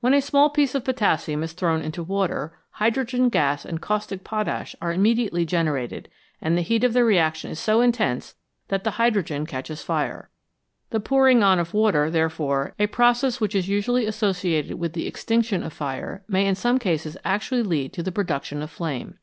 When 0.00 0.14
a 0.14 0.22
small 0.22 0.48
piece 0.48 0.74
of 0.74 0.82
potassium 0.86 1.42
is 1.42 1.52
thrown 1.52 1.82
into 1.82 2.02
water, 2.02 2.56
hydrogen 2.70 3.28
gas 3.28 3.66
and 3.66 3.82
caustic 3.82 4.24
potash 4.24 4.74
are 4.80 4.94
immediately 4.94 5.44
gener 5.44 5.78
ated, 5.78 6.08
and 6.40 6.56
the 6.56 6.62
heat 6.62 6.84
of 6.84 6.94
the 6.94 7.04
reaction 7.04 7.50
is 7.50 7.58
so 7.60 7.82
intense 7.82 8.34
that 8.68 8.82
the 8.82 8.92
hydrogen 8.92 9.44
catches 9.44 9.82
fire. 9.82 10.30
The 10.88 11.00
pouring 11.00 11.42
on 11.42 11.58
of 11.58 11.74
water, 11.74 12.08
therefore, 12.10 12.72
a 12.78 12.86
process 12.86 13.42
which 13.42 13.54
is 13.54 13.68
usually 13.68 14.06
associated 14.06 14.78
with 14.78 14.94
the 14.94 15.06
extinction 15.06 15.62
of 15.62 15.74
fire, 15.74 16.24
may 16.26 16.46
in 16.46 16.54
some 16.54 16.78
cases 16.78 17.18
actually 17.22 17.62
lead 17.62 17.92
to 17.92 18.02
the 18.02 18.10
production 18.10 18.62
of 18.62 18.70
flame. 18.70 19.18